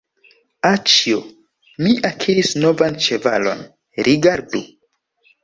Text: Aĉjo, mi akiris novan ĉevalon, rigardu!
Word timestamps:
Aĉjo, 0.69 1.19
mi 1.87 1.91
akiris 2.09 2.49
novan 2.65 2.99
ĉevalon, 3.09 3.63
rigardu! 4.09 4.65